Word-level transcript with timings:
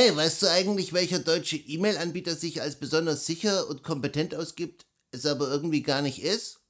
Hey, 0.00 0.14
weißt 0.14 0.42
du 0.42 0.46
eigentlich, 0.48 0.92
welcher 0.92 1.18
deutsche 1.18 1.56
E-Mail-Anbieter 1.56 2.36
sich 2.36 2.62
als 2.62 2.76
besonders 2.78 3.26
sicher 3.26 3.68
und 3.68 3.82
kompetent 3.82 4.32
ausgibt, 4.32 4.86
es 5.10 5.26
aber 5.26 5.50
irgendwie 5.50 5.82
gar 5.82 6.02
nicht 6.02 6.22
ist? 6.22 6.60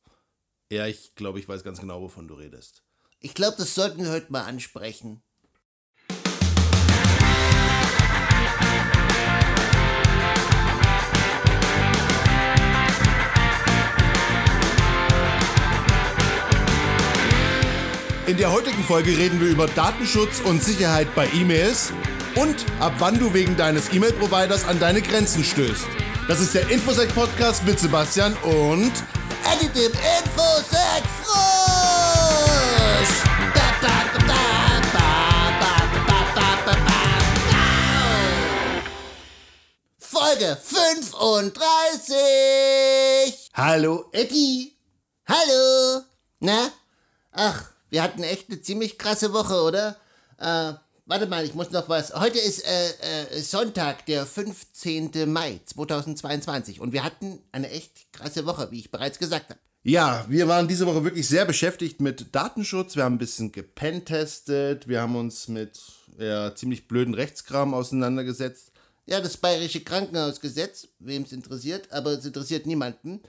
Ja, 0.72 0.86
ich 0.86 1.14
glaube, 1.14 1.38
ich 1.38 1.46
weiß 1.46 1.62
ganz 1.62 1.78
genau, 1.78 2.00
wovon 2.00 2.26
du 2.26 2.32
redest. 2.32 2.82
Ich 3.20 3.34
glaube, 3.34 3.58
das 3.58 3.74
sollten 3.74 4.02
wir 4.02 4.12
heute 4.12 4.32
mal 4.32 4.44
ansprechen. 4.44 5.22
In 18.26 18.38
der 18.38 18.50
heutigen 18.50 18.82
Folge 18.84 19.18
reden 19.18 19.38
wir 19.38 19.48
über 19.48 19.66
Datenschutz 19.66 20.40
und 20.40 20.64
Sicherheit 20.64 21.14
bei 21.14 21.28
E-Mails 21.34 21.92
und 22.34 22.56
ab 22.80 22.94
wann 22.98 23.18
du 23.18 23.34
wegen 23.34 23.56
deines 23.56 23.92
E-Mail-Providers 23.92 24.66
an 24.66 24.78
deine 24.78 25.02
Grenzen 25.02 25.44
stößt. 25.44 25.86
Das 26.28 26.40
ist 26.40 26.54
der 26.54 26.68
Infosec 26.70 27.14
Podcast 27.14 27.64
mit 27.64 27.78
Sebastian 27.78 28.34
und 28.42 28.92
Edit 29.44 29.74
dem 29.74 29.92
Infosec 29.92 31.02
ba. 31.26 31.58
Folge 40.28 40.58
35! 40.62 43.50
Hallo 43.54 44.04
Eddie! 44.12 44.76
Hallo! 45.26 46.02
Na? 46.40 46.70
Ach, 47.32 47.64
wir 47.88 48.02
hatten 48.02 48.22
echt 48.22 48.50
eine 48.50 48.60
ziemlich 48.60 48.98
krasse 48.98 49.32
Woche, 49.32 49.62
oder? 49.62 49.96
Äh, 50.38 50.74
warte 51.08 51.26
mal, 51.26 51.44
ich 51.44 51.54
muss 51.54 51.70
noch 51.70 51.88
was. 51.88 52.14
Heute 52.14 52.38
ist 52.38 52.64
äh, 52.64 52.90
äh, 53.36 53.40
Sonntag, 53.40 54.06
der 54.06 54.26
15. 54.26 55.10
Mai 55.26 55.60
2022 55.64 56.80
und 56.80 56.92
wir 56.92 57.02
hatten 57.02 57.40
eine 57.50 57.70
echt 57.70 58.12
krasse 58.12 58.46
Woche, 58.46 58.70
wie 58.70 58.78
ich 58.78 58.90
bereits 58.90 59.18
gesagt 59.18 59.50
habe. 59.50 59.58
Ja, 59.82 60.26
wir 60.28 60.48
waren 60.48 60.68
diese 60.68 60.86
Woche 60.86 61.04
wirklich 61.04 61.26
sehr 61.26 61.46
beschäftigt 61.46 62.00
mit 62.00 62.34
Datenschutz. 62.34 62.94
Wir 62.94 63.04
haben 63.04 63.14
ein 63.14 63.18
bisschen 63.18 63.52
gepentestet. 63.52 64.86
Wir 64.86 65.00
haben 65.00 65.16
uns 65.16 65.48
mit 65.48 65.80
ja, 66.18 66.54
ziemlich 66.54 66.86
blöden 66.88 67.14
Rechtskram 67.14 67.72
auseinandergesetzt. 67.72 68.70
Ja, 69.06 69.20
das 69.20 69.38
bayerische 69.38 69.80
Krankenhausgesetz, 69.80 70.88
wem 70.98 71.22
es 71.22 71.32
interessiert, 71.32 71.90
aber 71.90 72.10
es 72.10 72.26
interessiert 72.26 72.66
niemanden. 72.66 73.20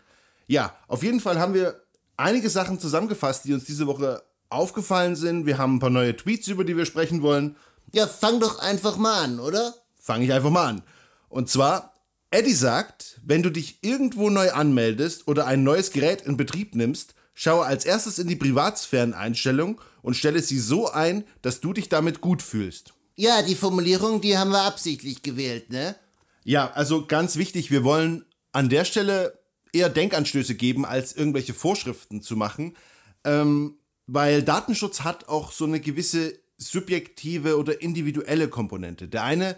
Ja, 0.48 0.76
auf 0.90 1.04
jeden 1.04 1.22
Fall 1.22 1.40
haben 1.40 1.54
wir 1.54 1.82
einige 2.18 2.50
Sachen 2.50 2.80
zusammengefasst, 2.80 3.46
die 3.46 3.54
uns 3.54 3.64
diese 3.64 3.88
Woche 3.88 4.22
aufgefallen 4.50 5.16
sind. 5.16 5.46
Wir 5.46 5.58
haben 5.58 5.76
ein 5.76 5.80
paar 5.80 5.90
neue 5.90 6.18
Tweets, 6.18 6.48
über 6.50 6.66
die 6.66 6.76
wir 6.76 6.86
sprechen 6.86 7.22
wollen. 7.22 7.56
Ja, 7.94 8.08
fang 8.08 8.40
doch 8.40 8.60
einfach 8.60 8.98
mal 8.98 9.24
an, 9.24 9.40
oder? 9.40 9.74
Fange 10.00 10.26
ich 10.26 10.34
einfach 10.34 10.50
mal 10.50 10.68
an. 10.68 10.84
Und 11.30 11.50
zwar, 11.50 11.94
Eddie 12.32 12.54
sagt, 12.54 13.20
wenn 13.24 13.44
du 13.44 13.50
dich 13.50 13.80
irgendwo 13.82 14.30
neu 14.30 14.52
anmeldest 14.52 15.28
oder 15.28 15.46
ein 15.48 15.64
neues 15.64 15.92
Gerät 15.92 16.22
in 16.22 16.38
Betrieb 16.38 16.76
nimmst, 16.76 17.16
schaue 17.34 17.66
als 17.66 17.86
erstes 17.86 18.20
in 18.20 18.28
die 18.28 18.36
Privatsphäreneinstellung 18.36 19.80
und 20.02 20.16
stelle 20.16 20.42
sie 20.42 20.60
so 20.60 20.92
ein, 20.92 21.24
dass 21.42 21.62
du 21.62 21.74
dich 21.74 21.90
damit 21.90 22.22
gut 22.22 22.42
fühlst. 22.42 22.94
Ja, 23.16 23.42
die 23.42 23.56
Formulierung, 23.56 24.22
die 24.22 24.38
haben 24.38 24.52
wir 24.52 24.62
absichtlich 24.62 25.22
gewählt, 25.22 25.70
ne? 25.70 25.96
Ja, 26.44 26.72
also 26.72 27.06
ganz 27.06 27.36
wichtig, 27.36 27.70
wir 27.70 27.84
wollen 27.84 28.26
an 28.52 28.70
der 28.70 28.86
Stelle 28.86 29.40
eher 29.74 29.90
Denkanstöße 29.90 30.56
geben, 30.56 30.86
als 30.86 31.14
irgendwelche 31.14 31.54
Vorschriften 31.54 32.22
zu 32.22 32.36
machen. 32.36 32.76
Ähm, 33.24 33.78
weil 34.08 34.42
Datenschutz 34.42 35.02
hat 35.02 35.28
auch 35.30 35.52
so 35.52 35.66
eine 35.66 35.80
gewisse 35.80 36.40
subjektive 36.60 37.58
oder 37.58 37.82
individuelle 37.82 38.48
Komponente. 38.48 39.08
Der 39.08 39.24
eine, 39.24 39.56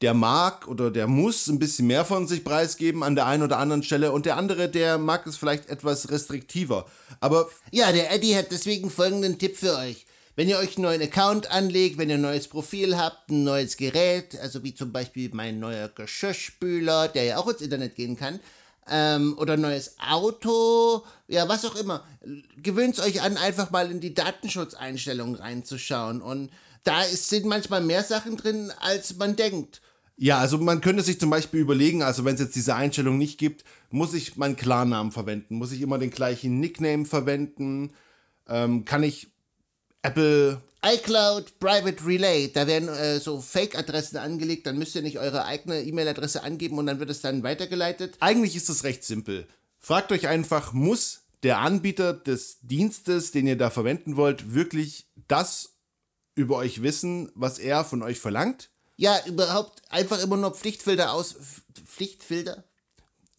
der 0.00 0.14
mag 0.14 0.68
oder 0.68 0.90
der 0.90 1.06
muss 1.06 1.46
ein 1.48 1.58
bisschen 1.58 1.86
mehr 1.86 2.04
von 2.04 2.26
sich 2.26 2.44
preisgeben 2.44 3.02
an 3.02 3.14
der 3.14 3.26
einen 3.26 3.42
oder 3.42 3.58
anderen 3.58 3.82
Stelle 3.82 4.12
und 4.12 4.26
der 4.26 4.36
andere, 4.36 4.68
der 4.68 4.98
mag 4.98 5.26
es 5.26 5.36
vielleicht 5.36 5.68
etwas 5.68 6.10
restriktiver. 6.10 6.86
Aber 7.20 7.48
Ja, 7.72 7.92
der 7.92 8.12
Eddie 8.12 8.36
hat 8.36 8.50
deswegen 8.50 8.90
folgenden 8.90 9.38
Tipp 9.38 9.56
für 9.56 9.76
euch. 9.76 10.06
Wenn 10.36 10.50
ihr 10.50 10.58
euch 10.58 10.76
einen 10.76 10.84
neuen 10.84 11.00
Account 11.00 11.50
anlegt, 11.50 11.96
wenn 11.96 12.10
ihr 12.10 12.16
ein 12.16 12.20
neues 12.20 12.46
Profil 12.46 12.98
habt, 12.98 13.30
ein 13.30 13.42
neues 13.42 13.78
Gerät, 13.78 14.38
also 14.38 14.62
wie 14.62 14.74
zum 14.74 14.92
Beispiel 14.92 15.30
mein 15.32 15.58
neuer 15.58 15.88
Geschirrspüler, 15.88 17.08
der 17.08 17.24
ja 17.24 17.36
auch 17.38 17.48
ins 17.48 17.62
Internet 17.62 17.94
gehen 17.94 18.16
kann, 18.16 18.38
ähm, 18.88 19.36
oder 19.38 19.56
neues 19.56 19.96
Auto, 19.98 21.04
ja, 21.28 21.48
was 21.48 21.64
auch 21.64 21.76
immer, 21.76 22.04
gewöhnt 22.62 22.98
euch 23.00 23.22
an, 23.22 23.36
einfach 23.36 23.70
mal 23.70 23.90
in 23.90 24.00
die 24.00 24.14
Datenschutzeinstellungen 24.14 25.34
reinzuschauen. 25.34 26.22
Und 26.22 26.50
da 26.84 27.02
ist, 27.02 27.28
sind 27.28 27.46
manchmal 27.46 27.80
mehr 27.82 28.04
Sachen 28.04 28.36
drin, 28.36 28.72
als 28.80 29.16
man 29.16 29.36
denkt. 29.36 29.80
Ja, 30.18 30.38
also 30.38 30.56
man 30.58 30.80
könnte 30.80 31.02
sich 31.02 31.20
zum 31.20 31.28
Beispiel 31.28 31.60
überlegen, 31.60 32.02
also 32.02 32.24
wenn 32.24 32.34
es 32.34 32.40
jetzt 32.40 32.56
diese 32.56 32.74
Einstellung 32.74 33.18
nicht 33.18 33.38
gibt, 33.38 33.64
muss 33.90 34.14
ich 34.14 34.36
meinen 34.36 34.56
Klarnamen 34.56 35.12
verwenden? 35.12 35.56
Muss 35.56 35.72
ich 35.72 35.82
immer 35.82 35.98
den 35.98 36.10
gleichen 36.10 36.58
Nickname 36.58 37.04
verwenden? 37.04 37.92
Ähm, 38.48 38.84
kann 38.86 39.02
ich 39.02 39.28
Apple 40.00 40.62
iCloud 40.84 41.58
Private 41.58 42.06
Relay, 42.06 42.52
da 42.52 42.66
werden 42.66 42.88
äh, 42.88 43.18
so 43.18 43.40
Fake-Adressen 43.40 44.18
angelegt, 44.18 44.66
dann 44.66 44.78
müsst 44.78 44.94
ihr 44.94 45.02
nicht 45.02 45.18
eure 45.18 45.44
eigene 45.44 45.82
E-Mail-Adresse 45.82 46.42
angeben 46.42 46.78
und 46.78 46.86
dann 46.86 47.00
wird 47.00 47.10
es 47.10 47.20
dann 47.20 47.42
weitergeleitet. 47.42 48.16
Eigentlich 48.20 48.56
ist 48.56 48.68
es 48.68 48.84
recht 48.84 49.04
simpel. 49.04 49.46
Fragt 49.78 50.12
euch 50.12 50.28
einfach, 50.28 50.72
muss 50.72 51.22
der 51.42 51.58
Anbieter 51.58 52.12
des 52.12 52.58
Dienstes, 52.62 53.30
den 53.30 53.46
ihr 53.46 53.56
da 53.56 53.70
verwenden 53.70 54.16
wollt, 54.16 54.54
wirklich 54.54 55.06
das 55.28 55.76
über 56.34 56.56
euch 56.56 56.82
wissen, 56.82 57.30
was 57.34 57.58
er 57.58 57.84
von 57.84 58.02
euch 58.02 58.18
verlangt? 58.18 58.70
Ja, 58.96 59.18
überhaupt 59.26 59.82
einfach 59.90 60.22
immer 60.22 60.36
nur 60.36 60.54
Pflichtfelder 60.54 61.12
aus... 61.12 61.36
Pflichtfelder? 61.84 62.64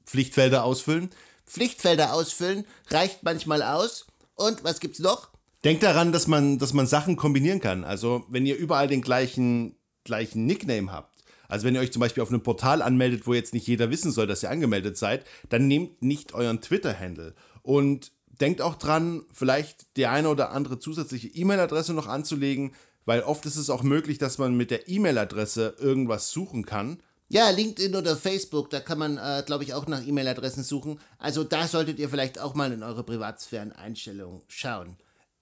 Pflichtfelder 0.05 0.63
ausfüllen? 0.63 1.09
Pflichtfelder 1.45 2.13
ausfüllen 2.13 2.65
reicht 2.89 3.23
manchmal 3.23 3.61
aus. 3.61 4.05
Und 4.35 4.63
was 4.63 4.79
gibt's 4.79 4.99
noch? 4.99 5.29
Denkt 5.63 5.83
daran, 5.83 6.11
dass 6.11 6.27
man, 6.27 6.59
dass 6.59 6.73
man 6.73 6.87
Sachen 6.87 7.15
kombinieren 7.15 7.59
kann. 7.59 7.83
Also, 7.83 8.25
wenn 8.29 8.45
ihr 8.45 8.57
überall 8.57 8.87
den 8.87 9.01
gleichen, 9.01 9.75
gleichen 10.03 10.45
Nickname 10.45 10.91
habt, 10.91 11.23
also 11.47 11.65
wenn 11.65 11.75
ihr 11.75 11.81
euch 11.81 11.91
zum 11.93 11.99
Beispiel 12.01 12.23
auf 12.23 12.29
einem 12.29 12.43
Portal 12.43 12.81
anmeldet, 12.81 13.25
wo 13.25 13.33
jetzt 13.33 13.53
nicht 13.53 13.67
jeder 13.67 13.89
wissen 13.89 14.11
soll, 14.11 14.27
dass 14.27 14.43
ihr 14.43 14.49
angemeldet 14.49 14.97
seid, 14.97 15.25
dann 15.49 15.67
nehmt 15.67 16.01
nicht 16.01 16.33
euren 16.33 16.61
Twitter-Handle. 16.61 17.33
Und 17.63 18.11
denkt 18.39 18.61
auch 18.61 18.75
dran, 18.75 19.23
vielleicht 19.31 19.97
die 19.97 20.07
eine 20.07 20.29
oder 20.29 20.51
andere 20.51 20.79
zusätzliche 20.79 21.27
E-Mail-Adresse 21.27 21.93
noch 21.93 22.07
anzulegen, 22.07 22.73
weil 23.05 23.21
oft 23.21 23.45
ist 23.45 23.55
es 23.55 23.69
auch 23.69 23.83
möglich, 23.83 24.17
dass 24.17 24.37
man 24.37 24.55
mit 24.55 24.71
der 24.71 24.89
E-Mail-Adresse 24.89 25.75
irgendwas 25.79 26.31
suchen 26.31 26.65
kann. 26.65 27.01
Ja, 27.29 27.49
LinkedIn 27.49 27.95
oder 27.95 28.15
Facebook, 28.15 28.69
da 28.69 28.79
kann 28.79 28.99
man, 28.99 29.17
äh, 29.17 29.43
glaube 29.45 29.63
ich, 29.63 29.73
auch 29.73 29.87
nach 29.87 30.05
E-Mail-Adressen 30.05 30.63
suchen. 30.63 30.99
Also 31.17 31.43
da 31.43 31.67
solltet 31.67 31.99
ihr 31.99 32.09
vielleicht 32.09 32.39
auch 32.39 32.53
mal 32.53 32.71
in 32.71 32.83
eure 32.83 33.03
Privatsphären-Einstellungen 33.03 34.41
schauen. 34.47 34.97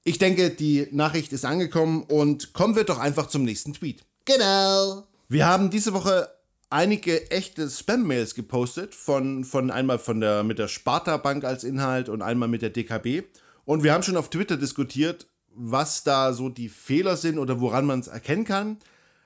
Ich 0.07 0.19
denke, 0.19 0.51
die 0.51 0.87
Nachricht 0.91 1.33
ist 1.33 1.45
angekommen 1.45 2.03
und 2.03 2.53
kommen 2.53 2.75
wir 2.75 2.83
doch 2.83 2.99
einfach 2.99 3.25
zum 3.25 3.43
nächsten 3.43 3.73
Tweet. 3.73 4.05
Genau. 4.25 5.07
Wir 5.27 5.47
haben 5.47 5.71
diese 5.71 5.93
Woche 5.93 6.29
einige 6.69 7.31
echte 7.31 7.67
Spam-Mails 7.67 8.35
gepostet, 8.35 8.93
von, 8.93 9.43
von 9.43 9.71
einmal 9.71 9.97
von 9.97 10.19
der, 10.19 10.43
mit 10.43 10.59
der 10.59 10.67
Sparta 10.67 11.17
Bank 11.17 11.43
als 11.43 11.63
Inhalt 11.63 12.07
und 12.07 12.21
einmal 12.21 12.47
mit 12.47 12.61
der 12.61 12.69
DKB. 12.69 13.23
Und 13.65 13.83
wir 13.83 13.93
haben 13.93 14.03
schon 14.03 14.15
auf 14.15 14.29
Twitter 14.29 14.57
diskutiert, 14.57 15.25
was 15.55 16.03
da 16.03 16.33
so 16.33 16.49
die 16.49 16.69
Fehler 16.69 17.17
sind 17.17 17.39
oder 17.39 17.59
woran 17.59 17.87
man 17.87 18.01
es 18.01 18.07
erkennen 18.07 18.45
kann. 18.45 18.77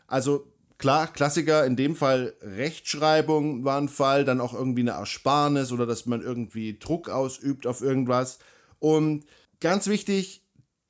Also 0.07 0.47
klar, 0.77 1.11
Klassiker, 1.11 1.65
in 1.65 1.75
dem 1.75 1.97
Fall 1.97 2.35
Rechtschreibung 2.41 3.65
war 3.65 3.81
ein 3.81 3.89
Fall, 3.89 4.23
dann 4.23 4.39
auch 4.39 4.53
irgendwie 4.53 4.81
eine 4.83 4.91
Ersparnis 4.91 5.73
oder 5.73 5.85
dass 5.85 6.05
man 6.05 6.21
irgendwie 6.21 6.79
Druck 6.79 7.09
ausübt 7.09 7.67
auf 7.67 7.81
irgendwas. 7.81 8.39
Und 8.79 9.25
ganz 9.59 9.87
wichtig, 9.87 10.45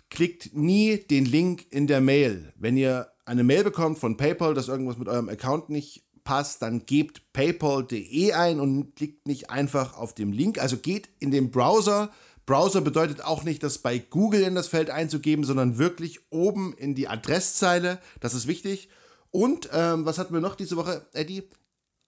klickt 0.10 0.56
nie 0.56 0.98
den 0.98 1.26
Link 1.26 1.66
in 1.72 1.88
der 1.88 2.02
Mail. 2.02 2.54
Wenn 2.56 2.78
ihr 2.78 3.12
eine 3.26 3.44
Mail 3.44 3.64
bekommt 3.64 4.00
von 4.00 4.18
PayPal, 4.18 4.54
dass 4.54 4.68
irgendwas 4.68 4.98
mit 4.98 5.08
eurem 5.08 5.30
Account 5.30 5.70
nicht 5.70 6.04
passt, 6.24 6.62
dann 6.62 6.86
gebt 6.86 7.34
paypal.de 7.34 8.34
ein 8.34 8.60
und 8.60 8.96
klickt 8.96 9.28
nicht 9.28 9.50
einfach 9.50 9.98
auf 9.98 10.14
den 10.14 10.32
Link. 10.32 10.60
Also 10.60 10.78
geht 10.78 11.10
in 11.20 11.32
den 11.32 11.52
Browser. 11.52 12.12
Browser 12.46 12.82
bedeutet 12.82 13.24
auch 13.24 13.44
nicht, 13.44 13.62
das 13.62 13.78
bei 13.78 14.00
Google 14.00 14.42
in 14.42 14.56
das 14.56 14.68
Feld 14.68 14.90
einzugeben, 14.90 15.44
sondern 15.44 15.78
wirklich 15.78 16.20
oben 16.32 16.74
in 16.74 16.96
die 16.96 17.08
Adresszeile. 17.08 18.00
Das 18.20 18.34
ist 18.34 18.48
wichtig. 18.48 18.90
Und 19.32 19.70
ähm, 19.72 20.06
was 20.06 20.18
hatten 20.18 20.34
wir 20.34 20.42
noch 20.42 20.56
diese 20.56 20.76
Woche, 20.76 21.06
Eddie? 21.14 21.44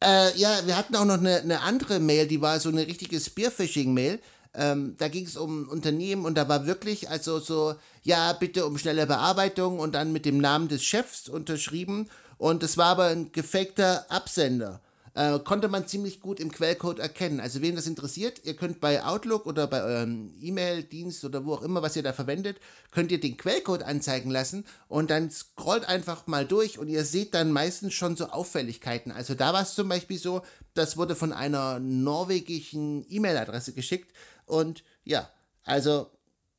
Äh, 0.03 0.35
ja, 0.37 0.61
wir 0.65 0.75
hatten 0.75 0.95
auch 0.95 1.05
noch 1.05 1.19
eine, 1.19 1.41
eine 1.41 1.61
andere 1.61 1.99
Mail, 1.99 2.27
die 2.27 2.41
war 2.41 2.59
so 2.59 2.69
eine 2.69 2.87
richtige 2.87 3.19
Spearfishing-Mail. 3.19 4.19
Ähm, 4.53 4.95
da 4.97 5.07
ging 5.07 5.25
es 5.25 5.37
um 5.37 5.69
Unternehmen 5.69 6.25
und 6.25 6.35
da 6.35 6.49
war 6.49 6.65
wirklich 6.65 7.09
also 7.09 7.39
so, 7.39 7.75
ja, 8.03 8.33
bitte 8.33 8.65
um 8.65 8.77
schnelle 8.77 9.07
Bearbeitung 9.07 9.79
und 9.79 9.93
dann 9.95 10.11
mit 10.11 10.25
dem 10.25 10.39
Namen 10.39 10.67
des 10.67 10.83
Chefs 10.83 11.29
unterschrieben. 11.29 12.09
Und 12.37 12.63
es 12.63 12.77
war 12.77 12.87
aber 12.87 13.05
ein 13.07 13.31
gefakter 13.31 14.05
Absender. 14.09 14.81
äh, 15.13 15.39
konnte 15.39 15.67
man 15.67 15.87
ziemlich 15.87 16.21
gut 16.21 16.39
im 16.39 16.51
Quellcode 16.51 16.99
erkennen. 16.99 17.39
Also 17.39 17.61
wen 17.61 17.75
das 17.75 17.87
interessiert, 17.87 18.41
ihr 18.45 18.55
könnt 18.55 18.79
bei 18.79 19.03
Outlook 19.03 19.45
oder 19.45 19.67
bei 19.67 19.83
eurem 19.83 20.33
E-Mail-Dienst 20.39 21.25
oder 21.25 21.45
wo 21.45 21.53
auch 21.53 21.61
immer, 21.63 21.81
was 21.81 21.95
ihr 21.95 22.03
da 22.03 22.13
verwendet, 22.13 22.57
könnt 22.91 23.11
ihr 23.11 23.19
den 23.19 23.37
Quellcode 23.37 23.83
anzeigen 23.83 24.31
lassen 24.31 24.65
und 24.87 25.09
dann 25.09 25.29
scrollt 25.29 25.85
einfach 25.85 26.27
mal 26.27 26.45
durch 26.45 26.79
und 26.79 26.87
ihr 26.87 27.03
seht 27.03 27.33
dann 27.33 27.51
meistens 27.51 27.93
schon 27.93 28.15
so 28.15 28.27
Auffälligkeiten. 28.27 29.11
Also 29.11 29.35
da 29.35 29.53
war 29.53 29.61
es 29.61 29.75
zum 29.75 29.89
Beispiel 29.89 30.17
so, 30.17 30.43
das 30.73 30.95
wurde 30.97 31.15
von 31.15 31.33
einer 31.33 31.79
norwegischen 31.79 33.05
E-Mail-Adresse 33.09 33.73
geschickt 33.73 34.11
und 34.51 34.83
ja, 35.03 35.29
also 35.63 36.11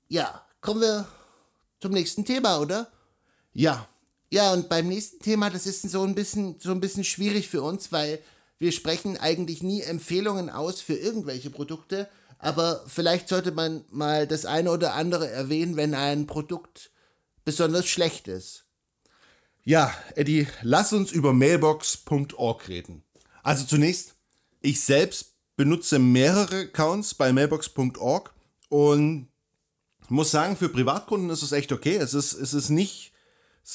ja, 0.08 0.46
kommen 0.60 0.80
wir 0.80 1.06
zum 1.80 1.92
nächsten 1.92 2.24
Thema, 2.24 2.58
oder? 2.58 2.90
Ja. 3.52 3.86
Ja, 4.30 4.54
und 4.54 4.70
beim 4.70 4.88
nächsten 4.88 5.20
Thema, 5.20 5.50
das 5.50 5.66
ist 5.66 5.82
so 5.82 6.02
ein 6.02 6.14
bisschen, 6.14 6.58
so 6.58 6.70
ein 6.70 6.80
bisschen 6.80 7.04
schwierig 7.04 7.48
für 7.48 7.62
uns, 7.62 7.92
weil 7.92 8.18
wir 8.58 8.72
sprechen 8.72 9.18
eigentlich 9.18 9.62
nie 9.62 9.82
Empfehlungen 9.82 10.48
aus 10.48 10.80
für 10.80 10.94
irgendwelche 10.94 11.50
Produkte, 11.50 12.08
aber 12.38 12.82
vielleicht 12.86 13.28
sollte 13.28 13.52
man 13.52 13.84
mal 13.90 14.26
das 14.26 14.46
eine 14.46 14.70
oder 14.70 14.94
andere 14.94 15.28
erwähnen, 15.28 15.76
wenn 15.76 15.94
ein 15.94 16.26
Produkt 16.26 16.90
besonders 17.44 17.86
schlecht 17.86 18.26
ist. 18.26 18.64
Ja, 19.64 19.94
Eddie, 20.14 20.46
lass 20.62 20.94
uns 20.94 21.12
über 21.12 21.34
mailbox.org 21.34 22.68
reden. 22.68 23.04
Also 23.42 23.66
zunächst, 23.66 24.14
ich 24.62 24.80
selbst 24.80 25.31
benutze 25.56 25.98
mehrere 25.98 26.62
Accounts 26.62 27.14
bei 27.14 27.32
mailbox.org 27.32 28.32
und 28.68 29.28
muss 30.08 30.30
sagen, 30.30 30.56
für 30.56 30.68
Privatkunden 30.68 31.30
ist 31.30 31.42
es 31.42 31.52
echt 31.52 31.72
okay. 31.72 31.96
Es 31.96 32.14
ist, 32.14 32.32
es 32.32 32.54
ist 32.54 32.70
nicht, 32.70 33.12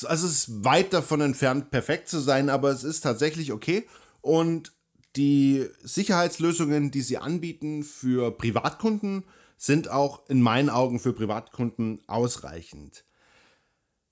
also 0.06 0.28
es 0.28 0.34
ist 0.34 0.64
weit 0.64 0.94
davon 0.94 1.22
entfernt, 1.22 1.72
perfekt 1.72 2.10
zu 2.10 2.20
sein, 2.20 2.50
aber 2.50 2.70
es 2.70 2.84
ist 2.84 3.02
tatsächlich 3.02 3.52
okay. 3.52 3.88
Und 4.22 4.72
die 5.16 5.68
Sicherheitslösungen, 5.82 6.92
die 6.92 7.02
sie 7.02 7.18
anbieten 7.18 7.84
für 7.84 8.32
Privatkunden, 8.32 9.24
sind 9.58 9.90
auch 9.90 10.30
in 10.30 10.42
meinen 10.42 10.70
Augen 10.70 11.00
für 11.00 11.14
Privatkunden 11.14 12.02
ausreichend. 12.08 13.07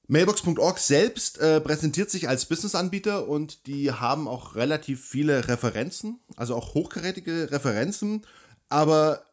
Mailbox.org 0.07 0.77
selbst 0.77 1.39
äh, 1.39 1.59
präsentiert 1.59 2.11
sich 2.11 2.29
als 2.29 2.45
Businessanbieter 2.45 3.27
und 3.27 3.65
die 3.65 3.91
haben 3.91 4.27
auch 4.27 4.55
relativ 4.55 5.03
viele 5.03 5.47
Referenzen, 5.47 6.19
also 6.35 6.55
auch 6.55 6.73
hochkarätige 6.73 7.51
Referenzen, 7.51 8.25
aber 8.69 9.25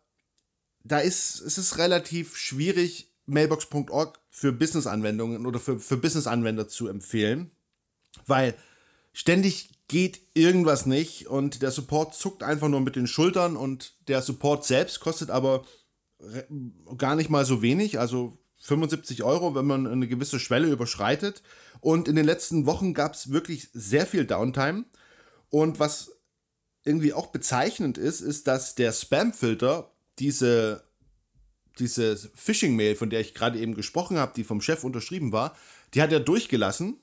da 0.84 0.98
ist 0.98 1.40
es 1.40 1.58
ist 1.58 1.78
relativ 1.78 2.36
schwierig, 2.36 3.12
Mailbox.org 3.26 4.18
für 4.30 4.52
Business-Anwendungen 4.52 5.46
oder 5.46 5.60
für, 5.60 5.78
für 5.78 5.96
Business-Anwender 5.96 6.68
zu 6.68 6.88
empfehlen, 6.88 7.50
weil 8.26 8.54
ständig 9.12 9.70
geht 9.88 10.22
irgendwas 10.32 10.86
nicht 10.86 11.26
und 11.26 11.60
der 11.60 11.70
Support 11.70 12.14
zuckt 12.14 12.42
einfach 12.42 12.68
nur 12.68 12.80
mit 12.80 12.96
den 12.96 13.06
Schultern 13.06 13.56
und 13.56 13.94
der 14.08 14.22
Support 14.22 14.64
selbst 14.64 15.00
kostet 15.00 15.30
aber 15.30 15.64
gar 16.96 17.14
nicht 17.14 17.30
mal 17.30 17.44
so 17.44 17.62
wenig, 17.62 17.98
also 17.98 18.38
75 18.62 19.22
Euro, 19.22 19.54
wenn 19.54 19.66
man 19.66 19.86
eine 19.86 20.08
gewisse 20.08 20.40
Schwelle 20.40 20.68
überschreitet. 20.68 21.42
Und 21.80 22.08
in 22.08 22.16
den 22.16 22.24
letzten 22.24 22.66
Wochen 22.66 22.94
gab 22.94 23.14
es 23.14 23.30
wirklich 23.30 23.68
sehr 23.72 24.06
viel 24.06 24.24
Downtime. 24.24 24.84
Und 25.50 25.78
was 25.78 26.12
irgendwie 26.84 27.12
auch 27.12 27.26
bezeichnend 27.26 27.98
ist, 27.98 28.20
ist, 28.20 28.46
dass 28.46 28.74
der 28.74 28.92
Spam-Filter 28.92 29.92
diese, 30.18 30.84
diese 31.78 32.16
Phishing-Mail, 32.16 32.96
von 32.96 33.10
der 33.10 33.20
ich 33.20 33.34
gerade 33.34 33.58
eben 33.58 33.74
gesprochen 33.74 34.16
habe, 34.16 34.32
die 34.34 34.44
vom 34.44 34.60
Chef 34.60 34.82
unterschrieben 34.82 35.32
war, 35.32 35.56
die 35.94 36.02
hat 36.02 36.12
er 36.12 36.20
durchgelassen 36.20 36.98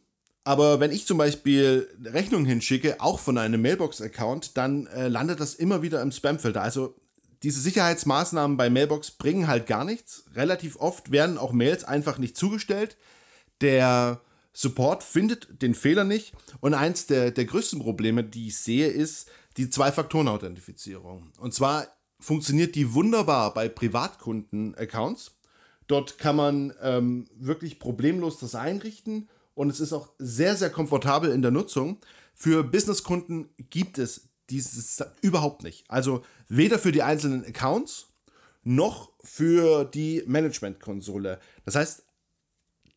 aber 0.49 0.79
wenn 0.79 0.91
ich 0.91 1.05
zum 1.05 1.19
Beispiel 1.19 1.87
Rechnungen 2.03 2.47
hinschicke, 2.47 3.01
auch 3.01 3.19
von 3.19 3.37
einem 3.37 3.61
Mailbox-Account, 3.61 4.57
dann 4.57 4.87
äh, 4.87 5.07
landet 5.07 5.39
das 5.39 5.53
immer 5.53 5.83
wieder 5.83 6.01
im 6.01 6.11
Spamfilter. 6.11 6.63
Also 6.63 6.95
diese 7.43 7.61
Sicherheitsmaßnahmen 7.61 8.57
bei 8.57 8.69
Mailbox 8.69 9.11
bringen 9.11 9.47
halt 9.47 9.65
gar 9.65 9.85
nichts. 9.85 10.25
Relativ 10.35 10.75
oft 10.77 11.11
werden 11.11 11.37
auch 11.37 11.53
Mails 11.53 11.83
einfach 11.83 12.17
nicht 12.17 12.35
zugestellt. 12.35 12.97
Der 13.61 14.21
Support 14.53 15.03
findet 15.03 15.61
den 15.61 15.73
Fehler 15.73 16.03
nicht. 16.03 16.33
Und 16.59 16.73
eins 16.73 17.05
der, 17.05 17.31
der 17.31 17.45
größten 17.45 17.79
Probleme, 17.79 18.23
die 18.23 18.47
ich 18.47 18.57
sehe, 18.57 18.87
ist 18.87 19.29
die 19.57 19.69
Zwei-Faktoren-Authentifizierung. 19.69 21.31
Und 21.37 21.53
zwar 21.53 21.87
funktioniert 22.19 22.75
die 22.75 22.93
wunderbar 22.93 23.53
bei 23.53 23.69
Privatkunden-Accounts. 23.69 25.31
Dort 25.87 26.17
kann 26.17 26.35
man 26.35 26.73
ähm, 26.81 27.25
wirklich 27.35 27.79
problemlos 27.79 28.37
das 28.37 28.53
einrichten 28.53 29.29
und 29.55 29.69
es 29.69 29.79
ist 29.79 29.91
auch 29.91 30.09
sehr, 30.19 30.55
sehr 30.55 30.69
komfortabel 30.69 31.31
in 31.31 31.41
der 31.41 31.51
Nutzung. 31.51 31.97
Für 32.35 32.63
Businesskunden 32.63 33.49
gibt 33.69 33.97
es 33.97 34.28
dieses 34.49 35.03
überhaupt 35.21 35.63
nicht. 35.63 35.85
Also 35.87 36.23
weder 36.47 36.79
für 36.79 36.91
die 36.91 37.03
einzelnen 37.03 37.45
Accounts 37.45 38.07
noch 38.63 39.11
für 39.23 39.85
die 39.85 40.23
Management-Konsole. 40.25 41.39
Das 41.65 41.75
heißt, 41.75 42.03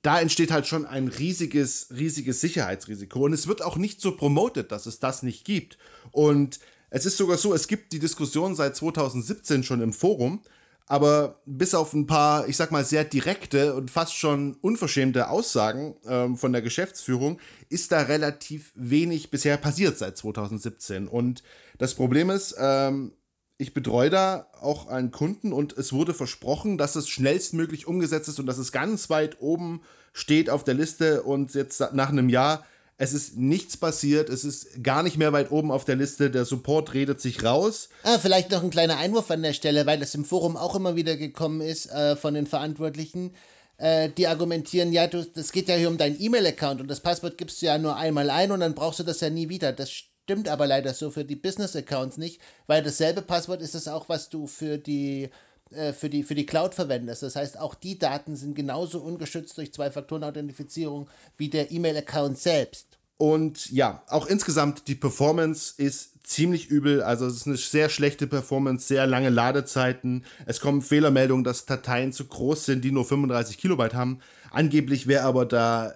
da 0.02 0.20
entsteht 0.20 0.50
halt 0.50 0.66
schon 0.66 0.84
ein 0.84 1.08
riesiges, 1.08 1.88
riesiges 1.96 2.40
Sicherheitsrisiko. 2.40 3.24
Und 3.24 3.32
es 3.32 3.46
wird 3.46 3.62
auch 3.62 3.76
nicht 3.76 4.00
so 4.00 4.16
promotet, 4.16 4.72
dass 4.72 4.86
es 4.86 4.98
das 4.98 5.22
nicht 5.22 5.44
gibt. 5.44 5.78
Und 6.10 6.58
es 6.90 7.06
ist 7.06 7.16
sogar 7.16 7.38
so, 7.38 7.54
es 7.54 7.68
gibt 7.68 7.92
die 7.92 8.00
Diskussion 8.00 8.54
seit 8.54 8.76
2017 8.76 9.62
schon 9.62 9.80
im 9.80 9.92
Forum, 9.92 10.42
aber 10.86 11.40
bis 11.46 11.74
auf 11.74 11.92
ein 11.92 12.06
paar, 12.06 12.48
ich 12.48 12.56
sag 12.56 12.70
mal, 12.70 12.84
sehr 12.84 13.04
direkte 13.04 13.74
und 13.74 13.90
fast 13.90 14.16
schon 14.16 14.56
unverschämte 14.60 15.28
Aussagen 15.28 15.96
ähm, 16.06 16.36
von 16.36 16.52
der 16.52 16.62
Geschäftsführung 16.62 17.38
ist 17.68 17.92
da 17.92 18.02
relativ 18.02 18.72
wenig 18.74 19.30
bisher 19.30 19.56
passiert 19.56 19.98
seit 19.98 20.16
2017. 20.16 21.08
Und 21.08 21.42
das 21.78 21.94
Problem 21.94 22.30
ist, 22.30 22.54
ähm, 22.58 23.12
ich 23.58 23.74
betreue 23.74 24.10
da 24.10 24.48
auch 24.60 24.88
einen 24.88 25.12
Kunden 25.12 25.52
und 25.52 25.76
es 25.76 25.92
wurde 25.92 26.14
versprochen, 26.14 26.78
dass 26.78 26.96
es 26.96 27.08
schnellstmöglich 27.08 27.86
umgesetzt 27.86 28.28
ist 28.28 28.40
und 28.40 28.46
dass 28.46 28.58
es 28.58 28.72
ganz 28.72 29.08
weit 29.08 29.40
oben 29.40 29.82
steht 30.12 30.50
auf 30.50 30.64
der 30.64 30.74
Liste 30.74 31.22
und 31.22 31.54
jetzt 31.54 31.80
nach 31.92 32.08
einem 32.08 32.28
Jahr 32.28 32.64
es 32.98 33.12
ist 33.12 33.36
nichts 33.36 33.76
passiert, 33.76 34.28
es 34.28 34.44
ist 34.44 34.82
gar 34.82 35.02
nicht 35.02 35.18
mehr 35.18 35.32
weit 35.32 35.50
oben 35.50 35.70
auf 35.70 35.84
der 35.84 35.96
Liste, 35.96 36.30
der 36.30 36.44
Support 36.44 36.94
redet 36.94 37.20
sich 37.20 37.42
raus. 37.42 37.88
Ah, 38.04 38.18
vielleicht 38.18 38.50
noch 38.50 38.62
ein 38.62 38.70
kleiner 38.70 38.98
Einwurf 38.98 39.30
an 39.30 39.42
der 39.42 39.54
Stelle, 39.54 39.86
weil 39.86 39.98
das 39.98 40.14
im 40.14 40.24
Forum 40.24 40.56
auch 40.56 40.76
immer 40.76 40.94
wieder 40.94 41.16
gekommen 41.16 41.60
ist 41.60 41.90
äh, 41.90 42.16
von 42.16 42.34
den 42.34 42.46
Verantwortlichen. 42.46 43.34
Äh, 43.78 44.10
die 44.10 44.28
argumentieren, 44.28 44.92
ja, 44.92 45.06
du, 45.06 45.24
das 45.24 45.52
geht 45.52 45.68
ja 45.68 45.74
hier 45.74 45.88
um 45.88 45.98
deinen 45.98 46.20
E-Mail-Account 46.20 46.80
und 46.80 46.88
das 46.88 47.00
Passwort 47.00 47.38
gibst 47.38 47.60
du 47.62 47.66
ja 47.66 47.78
nur 47.78 47.96
einmal 47.96 48.30
ein 48.30 48.52
und 48.52 48.60
dann 48.60 48.74
brauchst 48.74 49.00
du 49.00 49.02
das 49.02 49.20
ja 49.20 49.30
nie 49.30 49.48
wieder. 49.48 49.72
Das 49.72 49.90
stimmt 49.90 50.48
aber 50.48 50.66
leider 50.66 50.94
so 50.94 51.10
für 51.10 51.24
die 51.24 51.36
Business-Accounts 51.36 52.18
nicht, 52.18 52.40
weil 52.66 52.82
dasselbe 52.82 53.22
Passwort 53.22 53.62
ist 53.62 53.74
es 53.74 53.88
auch, 53.88 54.08
was 54.08 54.28
du 54.28 54.46
für 54.46 54.78
die 54.78 55.30
äh, 55.74 55.92
für 55.92 56.08
die, 56.08 56.22
für 56.22 56.34
die 56.34 56.46
Cloud 56.46 56.74
verwendest. 56.74 57.22
Das 57.22 57.36
heißt, 57.36 57.58
auch 57.58 57.74
die 57.74 57.98
Daten 57.98 58.36
sind 58.36 58.54
genauso 58.54 59.00
ungeschützt 59.00 59.56
durch 59.58 59.72
Zwei-Faktoren-Authentifizierung 59.72 61.08
wie 61.36 61.48
der 61.48 61.70
E-Mail-Account 61.70 62.38
selbst. 62.38 62.86
Und 63.18 63.70
ja, 63.70 64.02
auch 64.08 64.26
insgesamt 64.26 64.88
die 64.88 64.96
Performance 64.96 65.74
ist 65.76 66.26
ziemlich 66.26 66.68
übel. 66.68 67.02
Also 67.02 67.26
es 67.26 67.36
ist 67.36 67.46
eine 67.46 67.56
sehr 67.56 67.88
schlechte 67.88 68.26
Performance, 68.26 68.88
sehr 68.88 69.06
lange 69.06 69.28
Ladezeiten. 69.30 70.24
Es 70.46 70.60
kommen 70.60 70.82
Fehlermeldungen, 70.82 71.44
dass 71.44 71.66
Dateien 71.66 72.12
zu 72.12 72.24
groß 72.24 72.64
sind, 72.64 72.84
die 72.84 72.90
nur 72.90 73.04
35 73.04 73.58
Kilobyte 73.58 73.94
haben. 73.94 74.18
Angeblich 74.50 75.06
wäre 75.06 75.24
aber 75.24 75.46
da 75.46 75.90
äh, 75.90 75.94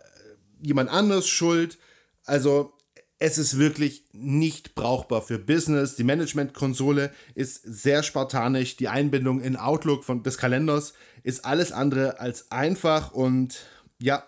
jemand 0.62 0.90
anderes 0.90 1.26
schuld. 1.26 1.78
Also 2.24 2.75
es 3.18 3.38
ist 3.38 3.58
wirklich 3.58 4.04
nicht 4.12 4.74
brauchbar 4.74 5.22
für 5.22 5.38
Business. 5.38 5.96
Die 5.96 6.04
Management-Konsole 6.04 7.12
ist 7.34 7.62
sehr 7.64 8.02
spartanisch. 8.02 8.76
Die 8.76 8.88
Einbindung 8.88 9.40
in 9.40 9.56
Outlook 9.56 10.04
von, 10.04 10.22
des 10.22 10.36
Kalenders 10.36 10.92
ist 11.22 11.44
alles 11.44 11.72
andere 11.72 12.20
als 12.20 12.50
einfach. 12.52 13.12
Und 13.12 13.64
ja, 13.98 14.22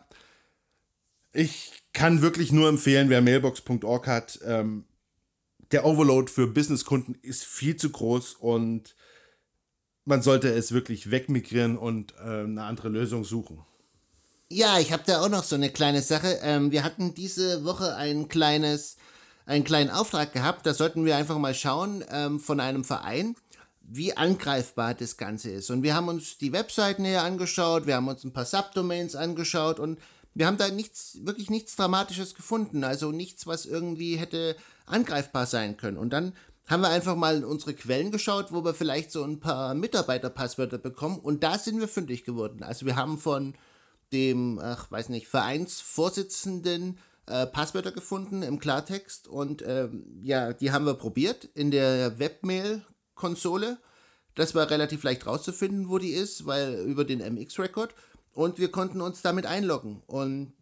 ich 1.32 1.82
kann 1.92 2.22
wirklich 2.22 2.50
nur 2.50 2.68
empfehlen, 2.68 3.10
wer 3.10 3.20
mailbox.org 3.20 4.06
hat. 4.06 4.40
Ähm, 4.44 4.84
der 5.70 5.84
Overload 5.84 6.32
für 6.32 6.46
Businesskunden 6.46 7.14
ist 7.20 7.44
viel 7.44 7.76
zu 7.76 7.90
groß 7.90 8.34
und 8.36 8.96
man 10.06 10.22
sollte 10.22 10.48
es 10.48 10.72
wirklich 10.72 11.10
wegmigrieren 11.10 11.76
und 11.76 12.14
äh, 12.14 12.44
eine 12.44 12.62
andere 12.62 12.88
Lösung 12.88 13.24
suchen. 13.24 13.62
Ja, 14.50 14.78
ich 14.78 14.92
habe 14.92 15.02
da 15.04 15.20
auch 15.20 15.28
noch 15.28 15.44
so 15.44 15.56
eine 15.56 15.68
kleine 15.68 16.00
Sache. 16.00 16.38
Ähm, 16.42 16.70
wir 16.70 16.82
hatten 16.82 17.12
diese 17.12 17.66
Woche 17.66 17.96
ein 17.96 18.28
kleines, 18.28 18.96
einen 19.44 19.62
kleinen 19.62 19.90
Auftrag 19.90 20.32
gehabt. 20.32 20.64
Da 20.64 20.72
sollten 20.72 21.04
wir 21.04 21.18
einfach 21.18 21.36
mal 21.36 21.54
schauen 21.54 22.02
ähm, 22.10 22.40
von 22.40 22.58
einem 22.58 22.82
Verein, 22.82 23.36
wie 23.82 24.16
angreifbar 24.16 24.94
das 24.94 25.18
Ganze 25.18 25.50
ist. 25.50 25.68
Und 25.70 25.82
wir 25.82 25.94
haben 25.94 26.08
uns 26.08 26.38
die 26.38 26.52
Webseiten 26.54 27.02
näher 27.02 27.24
angeschaut, 27.24 27.86
wir 27.86 27.96
haben 27.96 28.08
uns 28.08 28.24
ein 28.24 28.32
paar 28.32 28.46
Subdomains 28.46 29.14
angeschaut 29.16 29.78
und 29.78 29.98
wir 30.32 30.46
haben 30.46 30.56
da 30.56 30.70
nichts, 30.70 31.18
wirklich 31.24 31.50
nichts 31.50 31.76
Dramatisches 31.76 32.34
gefunden, 32.34 32.84
also 32.84 33.12
nichts, 33.12 33.46
was 33.46 33.66
irgendwie 33.66 34.16
hätte 34.16 34.56
angreifbar 34.86 35.44
sein 35.44 35.76
können. 35.76 35.98
Und 35.98 36.10
dann 36.10 36.32
haben 36.66 36.80
wir 36.80 36.88
einfach 36.88 37.16
mal 37.16 37.36
in 37.36 37.44
unsere 37.44 37.74
Quellen 37.74 38.10
geschaut, 38.10 38.50
wo 38.50 38.64
wir 38.64 38.72
vielleicht 38.72 39.12
so 39.12 39.24
ein 39.24 39.40
paar 39.40 39.74
Mitarbeiterpasswörter 39.74 40.78
bekommen 40.78 41.18
und 41.18 41.42
da 41.42 41.58
sind 41.58 41.80
wir 41.80 41.88
fündig 41.88 42.24
geworden. 42.24 42.62
Also 42.62 42.86
wir 42.86 42.96
haben 42.96 43.18
von 43.18 43.54
dem, 44.12 44.58
ach, 44.58 44.90
weiß 44.90 45.08
nicht, 45.08 45.28
Vereinsvorsitzenden 45.28 46.98
äh, 47.26 47.46
Passwörter 47.46 47.92
gefunden 47.92 48.42
im 48.42 48.58
Klartext 48.58 49.28
und 49.28 49.62
ähm, 49.66 50.20
ja, 50.22 50.52
die 50.52 50.72
haben 50.72 50.86
wir 50.86 50.94
probiert 50.94 51.44
in 51.54 51.70
der 51.70 52.18
Webmail-Konsole. 52.18 53.78
Das 54.34 54.54
war 54.54 54.70
relativ 54.70 55.02
leicht 55.02 55.26
rauszufinden, 55.26 55.88
wo 55.88 55.98
die 55.98 56.12
ist, 56.12 56.46
weil 56.46 56.74
über 56.86 57.04
den 57.04 57.20
MX-Record 57.20 57.94
und 58.32 58.58
wir 58.58 58.70
konnten 58.70 59.00
uns 59.00 59.20
damit 59.22 59.46
einloggen 59.46 60.02
und 60.06 60.52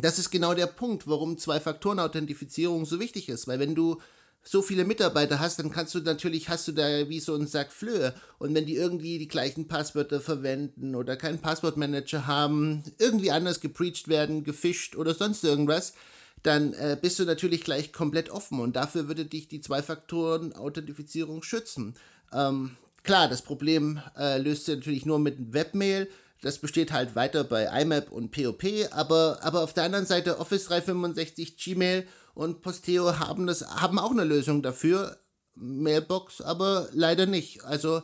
das 0.00 0.18
ist 0.18 0.30
genau 0.30 0.54
der 0.54 0.66
Punkt, 0.66 1.06
warum 1.06 1.36
Zwei-Faktoren-Authentifizierung 1.36 2.86
so 2.86 2.98
wichtig 2.98 3.28
ist, 3.28 3.46
weil 3.46 3.58
wenn 3.58 3.74
du 3.74 4.00
so 4.44 4.60
viele 4.60 4.84
Mitarbeiter 4.84 5.38
hast, 5.38 5.58
dann 5.58 5.70
kannst 5.70 5.94
du 5.94 6.00
natürlich, 6.00 6.48
hast 6.48 6.66
du 6.66 6.72
da 6.72 7.08
wie 7.08 7.20
so 7.20 7.34
einen 7.34 7.46
Sack 7.46 7.72
Flöhe. 7.72 8.14
Und 8.38 8.54
wenn 8.54 8.66
die 8.66 8.74
irgendwie 8.74 9.18
die 9.18 9.28
gleichen 9.28 9.68
Passwörter 9.68 10.20
verwenden 10.20 10.94
oder 10.94 11.16
keinen 11.16 11.38
Passwortmanager 11.38 12.26
haben, 12.26 12.82
irgendwie 12.98 13.30
anders 13.30 13.60
gepreacht 13.60 14.08
werden, 14.08 14.42
gefischt 14.42 14.96
oder 14.96 15.14
sonst 15.14 15.44
irgendwas, 15.44 15.94
dann 16.42 16.72
äh, 16.74 16.98
bist 17.00 17.20
du 17.20 17.24
natürlich 17.24 17.62
gleich 17.62 17.92
komplett 17.92 18.30
offen. 18.30 18.58
Und 18.58 18.74
dafür 18.74 19.06
würde 19.06 19.24
dich 19.26 19.46
die 19.46 19.60
Zwei-Faktoren-Authentifizierung 19.60 21.44
schützen. 21.44 21.94
Ähm, 22.32 22.76
klar, 23.04 23.28
das 23.28 23.42
Problem 23.42 24.00
äh, 24.18 24.38
löst 24.38 24.66
sich 24.66 24.74
natürlich 24.74 25.06
nur 25.06 25.20
mit 25.20 25.52
Webmail. 25.52 26.08
Das 26.40 26.58
besteht 26.58 26.90
halt 26.90 27.14
weiter 27.14 27.44
bei 27.44 27.66
IMAP 27.80 28.10
und 28.10 28.32
POP, 28.32 28.64
aber, 28.90 29.38
aber 29.42 29.62
auf 29.62 29.74
der 29.74 29.84
anderen 29.84 30.06
Seite 30.06 30.40
Office 30.40 30.64
365, 30.64 31.56
Gmail 31.56 32.04
und 32.34 32.62
Posteo 32.62 33.18
haben, 33.18 33.46
das, 33.46 33.66
haben 33.66 33.98
auch 33.98 34.10
eine 34.10 34.24
Lösung 34.24 34.62
dafür. 34.62 35.18
Mailbox 35.54 36.40
aber 36.40 36.88
leider 36.92 37.26
nicht. 37.26 37.64
Also 37.64 38.02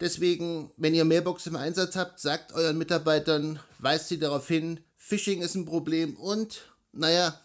deswegen, 0.00 0.70
wenn 0.76 0.94
ihr 0.94 1.04
Mailbox 1.04 1.46
im 1.46 1.56
Einsatz 1.56 1.96
habt, 1.96 2.20
sagt 2.20 2.52
euren 2.52 2.78
Mitarbeitern, 2.78 3.60
weist 3.78 4.08
sie 4.08 4.18
darauf 4.18 4.48
hin, 4.48 4.80
Phishing 4.96 5.42
ist 5.42 5.54
ein 5.54 5.64
Problem 5.64 6.16
und, 6.16 6.62
naja, 6.92 7.40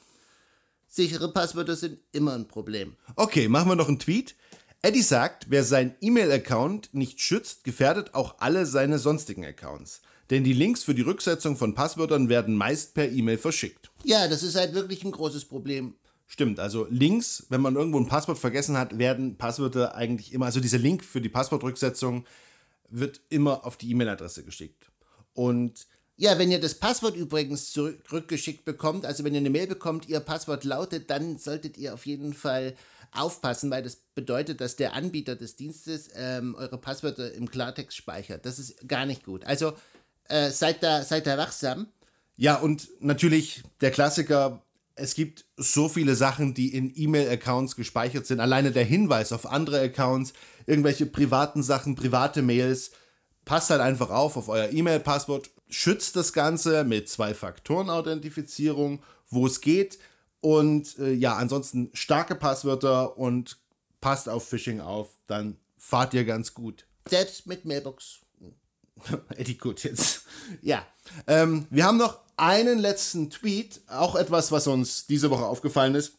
sichere 0.88 1.32
Passwörter 1.32 1.76
sind 1.76 2.00
immer 2.12 2.34
ein 2.34 2.48
Problem. 2.48 2.96
Okay, 3.16 3.48
machen 3.48 3.70
wir 3.70 3.76
noch 3.76 3.88
einen 3.88 4.00
Tweet. 4.00 4.36
Eddie 4.82 5.02
sagt, 5.02 5.46
wer 5.50 5.64
seinen 5.64 5.96
E-Mail-Account 6.02 6.94
nicht 6.94 7.22
schützt, 7.22 7.64
gefährdet 7.64 8.16
auch 8.16 8.36
alle 8.40 8.66
seine 8.66 9.00
sonstigen 9.00 9.46
Accounts 9.46 10.02
denn 10.30 10.44
die 10.44 10.54
Links 10.54 10.84
für 10.84 10.96
die 10.96 11.02
Rücksetzung 11.02 11.58
von 11.58 11.76
Passwörtern 11.76 12.30
werden 12.30 12.56
meist 12.56 12.94
per 12.94 13.08
E-Mail 13.08 13.38
verschickt. 13.38 13.92
Ja, 14.04 14.28
das 14.28 14.44
ist 14.44 14.56
halt 14.56 14.74
wirklich 14.74 15.04
ein 15.04 15.12
großes 15.12 15.46
Problem. 15.46 15.96
Stimmt, 16.28 16.60
also 16.60 16.88
Links, 16.90 17.46
wenn 17.50 17.62
man 17.62 17.76
irgendwo 17.76 18.00
ein 18.00 18.08
Passwort 18.08 18.40
vergessen 18.40 18.78
hat, 18.78 18.98
werden 18.98 19.38
Passwörter 19.38 19.96
eigentlich 19.96 20.34
immer, 20.34 20.46
also 20.46 20.60
dieser 20.60 20.80
Link 20.80 21.04
für 21.04 21.22
die 21.22 21.30
Passwortrücksetzung 21.30 22.26
wird 22.90 23.22
immer 23.30 23.66
auf 23.66 23.78
die 23.78 23.92
E-Mail-Adresse 23.92 24.44
geschickt. 24.44 24.92
Und 25.34 25.88
ja, 26.16 26.38
wenn 26.38 26.52
ihr 26.52 26.60
das 26.60 26.76
Passwort 26.76 27.16
übrigens 27.16 27.72
zurückgeschickt 27.72 28.66
bekommt, 28.66 29.06
also 29.06 29.24
wenn 29.24 29.34
ihr 29.34 29.40
eine 29.40 29.50
Mail 29.50 29.68
bekommt, 29.68 30.08
ihr 30.08 30.20
Passwort 30.20 30.64
lautet, 30.64 31.10
dann 31.10 31.38
solltet 31.40 31.78
ihr 31.78 31.94
auf 31.94 32.06
jeden 32.06 32.34
Fall 32.34 32.76
aufpassen, 33.12 33.72
weil 33.72 33.84
das 33.84 33.96
bedeutet, 34.16 34.62
dass 34.62 34.76
der 34.76 34.94
Anbieter 34.94 35.36
des 35.36 35.56
Dienstes 35.56 36.10
ähm, 36.16 36.56
eure 36.56 36.78
Passwörter 36.78 37.34
im 37.34 37.50
Klartext 37.50 37.98
speichert. 37.98 38.46
Das 38.46 38.60
ist 38.60 38.88
gar 38.88 39.06
nicht 39.06 39.24
gut. 39.24 39.44
Also 39.46 39.74
äh, 40.30 40.50
seid, 40.50 40.84
da, 40.84 41.04
seid 41.04 41.28
da 41.28 41.38
wachsam. 41.38 41.88
Ja, 42.36 42.58
und 42.58 42.90
natürlich 43.00 43.64
der 43.82 43.92
Klassiker, 43.92 44.62
es 44.96 45.16
gibt 45.16 45.46
so 45.58 45.90
viele 45.90 46.16
Sachen, 46.16 46.54
die 46.54 46.74
in 46.74 46.94
E-Mail-Accounts 46.96 47.76
gespeichert 47.76 48.26
sind. 48.26 48.40
Alleine 48.40 48.72
der 48.72 48.86
Hinweis 48.86 49.32
auf 49.32 49.46
andere 49.48 49.82
Accounts, 49.82 50.34
irgendwelche 50.66 51.06
privaten 51.06 51.64
Sachen, 51.64 51.96
private 51.96 52.42
Mails. 52.42 52.92
Passt 53.46 53.70
halt 53.72 53.82
einfach 53.82 54.10
auf 54.10 54.38
auf 54.38 54.50
euer 54.50 54.70
E-Mail-Passwort. 54.70 55.50
Schützt 55.68 56.16
das 56.16 56.32
Ganze 56.34 56.84
mit 56.84 57.10
Zwei-Faktoren-Authentifizierung, 57.10 59.02
wo 59.30 59.48
es 59.48 59.62
geht. 59.62 59.98
Und 60.42 61.00
äh, 61.00 61.14
ja, 61.14 61.36
ansonsten 61.38 61.90
starke 61.94 62.36
Passwörter 62.36 63.18
und 63.18 63.58
passt 64.02 64.30
auf 64.30 64.48
Phishing 64.48 64.80
auf. 64.80 65.10
Dann 65.28 65.58
fahrt 65.78 66.14
ihr 66.14 66.26
ganz 66.26 66.54
gut. 66.54 66.86
Selbst 67.10 67.48
mit 67.48 67.66
Mailbox 67.66 68.20
Etikett 69.36 69.84
jetzt. 69.84 70.26
Ja. 70.62 70.86
Ähm, 71.28 71.68
wir 71.70 71.86
haben 71.86 71.98
noch 71.98 72.23
einen 72.38 72.80
letzten 72.80 73.30
Tweet, 73.30 73.82
auch 73.88 74.16
etwas, 74.16 74.52
was 74.52 74.68
uns 74.68 75.06
diese 75.08 75.30
Woche 75.30 75.46
aufgefallen 75.46 75.96
ist. 75.96 76.14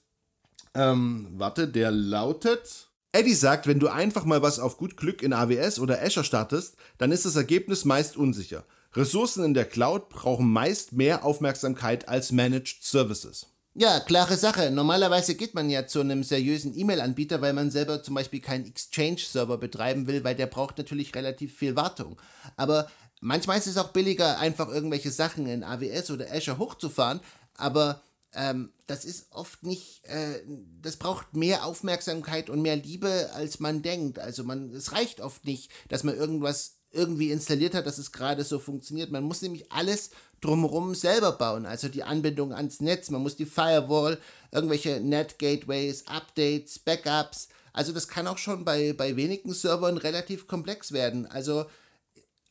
Ähm, 0.74 1.28
warte, 1.36 1.68
der 1.68 1.90
lautet. 1.90 2.88
Eddie 3.12 3.34
sagt, 3.34 3.66
wenn 3.68 3.78
du 3.78 3.88
einfach 3.88 4.24
mal 4.24 4.42
was 4.42 4.58
auf 4.58 4.76
gut 4.76 4.96
Glück 4.96 5.22
in 5.22 5.32
AWS 5.32 5.78
oder 5.78 6.02
Azure 6.02 6.24
startest, 6.24 6.76
dann 6.98 7.12
ist 7.12 7.24
das 7.24 7.36
Ergebnis 7.36 7.84
meist 7.84 8.16
unsicher. 8.16 8.64
Ressourcen 8.94 9.44
in 9.44 9.54
der 9.54 9.66
Cloud 9.66 10.08
brauchen 10.08 10.50
meist 10.52 10.92
mehr 10.92 11.24
Aufmerksamkeit 11.24 12.08
als 12.08 12.32
Managed 12.32 12.82
Services. 12.82 13.46
Ja, 13.76 13.98
klare 13.98 14.36
Sache. 14.36 14.70
Normalerweise 14.70 15.34
geht 15.34 15.54
man 15.54 15.68
ja 15.68 15.84
zu 15.84 15.98
einem 15.98 16.22
seriösen 16.22 16.78
E-Mail-Anbieter, 16.78 17.40
weil 17.40 17.52
man 17.52 17.72
selber 17.72 18.04
zum 18.04 18.14
Beispiel 18.14 18.38
keinen 18.38 18.66
Exchange-Server 18.66 19.58
betreiben 19.58 20.06
will, 20.06 20.22
weil 20.22 20.36
der 20.36 20.46
braucht 20.46 20.78
natürlich 20.78 21.12
relativ 21.16 21.56
viel 21.56 21.74
Wartung. 21.74 22.16
Aber 22.56 22.88
manchmal 23.20 23.58
ist 23.58 23.66
es 23.66 23.76
auch 23.76 23.92
billiger, 23.92 24.38
einfach 24.38 24.68
irgendwelche 24.68 25.10
Sachen 25.10 25.46
in 25.46 25.64
AWS 25.64 26.10
oder 26.10 26.32
Azure 26.32 26.58
hochzufahren, 26.58 27.20
aber 27.56 28.02
ähm, 28.34 28.72
das 28.86 29.04
ist 29.04 29.28
oft 29.30 29.62
nicht, 29.62 30.04
äh, 30.04 30.40
das 30.82 30.96
braucht 30.96 31.34
mehr 31.34 31.64
Aufmerksamkeit 31.64 32.50
und 32.50 32.62
mehr 32.62 32.76
Liebe, 32.76 33.30
als 33.34 33.60
man 33.60 33.82
denkt. 33.82 34.18
Also 34.18 34.44
man, 34.44 34.72
es 34.74 34.92
reicht 34.92 35.20
oft 35.20 35.44
nicht, 35.44 35.70
dass 35.88 36.02
man 36.04 36.16
irgendwas 36.16 36.76
irgendwie 36.90 37.30
installiert 37.30 37.74
hat, 37.74 37.86
dass 37.86 37.98
es 37.98 38.12
gerade 38.12 38.44
so 38.44 38.58
funktioniert. 38.58 39.10
Man 39.10 39.24
muss 39.24 39.42
nämlich 39.42 39.70
alles 39.72 40.10
drumherum 40.40 40.94
selber 40.94 41.32
bauen, 41.32 41.66
also 41.66 41.88
die 41.88 42.02
Anbindung 42.04 42.52
ans 42.52 42.80
Netz, 42.80 43.10
man 43.10 43.22
muss 43.22 43.36
die 43.36 43.46
Firewall, 43.46 44.18
irgendwelche 44.52 45.00
Net-Gateways, 45.00 46.06
Updates, 46.06 46.78
Backups. 46.78 47.48
Also 47.72 47.92
das 47.92 48.08
kann 48.08 48.26
auch 48.26 48.38
schon 48.38 48.64
bei, 48.64 48.92
bei 48.92 49.16
wenigen 49.16 49.52
Servern 49.52 49.96
relativ 49.96 50.46
komplex 50.46 50.92
werden. 50.92 51.26
Also 51.26 51.64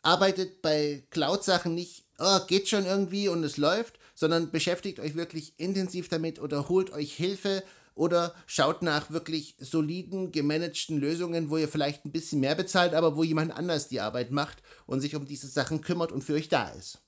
arbeitet 0.03 0.61
bei 0.61 1.03
Cloud-Sachen 1.09 1.73
nicht, 1.73 2.05
oh, 2.19 2.39
geht 2.47 2.69
schon 2.69 2.85
irgendwie 2.85 3.27
und 3.27 3.43
es 3.43 3.57
läuft, 3.57 3.97
sondern 4.13 4.51
beschäftigt 4.51 4.99
euch 4.99 5.15
wirklich 5.15 5.53
intensiv 5.57 6.09
damit 6.09 6.39
oder 6.39 6.69
holt 6.69 6.91
euch 6.91 7.13
Hilfe 7.13 7.63
oder 7.95 8.33
schaut 8.45 8.81
nach 8.81 9.11
wirklich 9.11 9.55
soliden, 9.59 10.31
gemanagten 10.31 10.97
Lösungen, 10.97 11.49
wo 11.49 11.57
ihr 11.57 11.67
vielleicht 11.67 12.05
ein 12.05 12.11
bisschen 12.11 12.39
mehr 12.39 12.55
bezahlt, 12.55 12.93
aber 12.93 13.15
wo 13.15 13.23
jemand 13.23 13.55
anders 13.55 13.87
die 13.87 14.01
Arbeit 14.01 14.31
macht 14.31 14.61
und 14.85 15.01
sich 15.01 15.15
um 15.15 15.25
diese 15.25 15.47
Sachen 15.47 15.81
kümmert 15.81 16.11
und 16.11 16.23
für 16.23 16.33
euch 16.33 16.49
da 16.49 16.69
ist. 16.69 17.02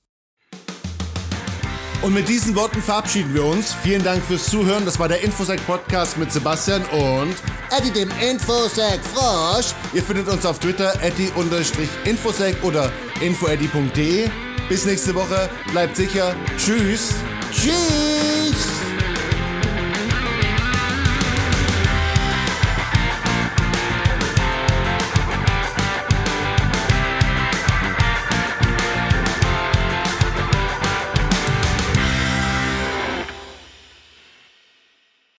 Und 2.02 2.14
mit 2.14 2.28
diesen 2.28 2.54
Worten 2.54 2.82
verabschieden 2.82 3.34
wir 3.34 3.44
uns. 3.44 3.74
Vielen 3.82 4.04
Dank 4.04 4.22
fürs 4.22 4.46
Zuhören. 4.46 4.84
Das 4.84 4.98
war 4.98 5.08
der 5.08 5.22
Infosec 5.22 5.64
Podcast 5.66 6.16
mit 6.18 6.30
Sebastian 6.30 6.84
und 6.86 7.34
Eddie 7.76 7.90
dem 7.90 8.10
Infosec 8.20 9.00
Frosch. 9.12 9.74
Ihr 9.92 10.02
findet 10.02 10.28
uns 10.28 10.46
auf 10.46 10.58
Twitter 10.58 10.92
eddie-infosec 11.02 12.62
oder 12.62 12.92
infoeddy.de. 13.20 14.28
Bis 14.68 14.84
nächste 14.84 15.14
Woche. 15.14 15.48
Bleibt 15.72 15.96
sicher. 15.96 16.34
Tschüss. 16.58 17.14
Tschüss. 17.52 18.85